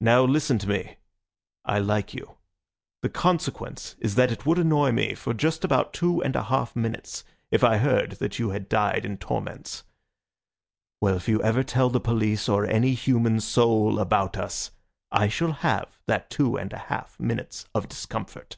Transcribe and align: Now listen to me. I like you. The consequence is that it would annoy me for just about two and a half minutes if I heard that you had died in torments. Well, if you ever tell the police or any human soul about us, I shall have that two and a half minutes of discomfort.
Now 0.00 0.24
listen 0.24 0.58
to 0.58 0.68
me. 0.68 0.96
I 1.64 1.78
like 1.78 2.12
you. 2.12 2.38
The 3.02 3.08
consequence 3.08 3.94
is 4.00 4.16
that 4.16 4.32
it 4.32 4.44
would 4.44 4.58
annoy 4.58 4.90
me 4.90 5.14
for 5.14 5.32
just 5.32 5.62
about 5.64 5.92
two 5.94 6.20
and 6.24 6.34
a 6.34 6.42
half 6.42 6.74
minutes 6.74 7.22
if 7.52 7.62
I 7.62 7.76
heard 7.76 8.18
that 8.18 8.40
you 8.40 8.50
had 8.50 8.68
died 8.68 9.04
in 9.04 9.16
torments. 9.16 9.84
Well, 11.00 11.14
if 11.16 11.28
you 11.28 11.40
ever 11.44 11.62
tell 11.62 11.88
the 11.88 12.00
police 12.00 12.48
or 12.48 12.66
any 12.66 12.94
human 12.94 13.38
soul 13.38 14.00
about 14.00 14.36
us, 14.36 14.72
I 15.12 15.28
shall 15.28 15.52
have 15.52 16.00
that 16.06 16.30
two 16.30 16.58
and 16.58 16.72
a 16.72 16.78
half 16.90 17.20
minutes 17.20 17.64
of 17.76 17.88
discomfort. 17.88 18.56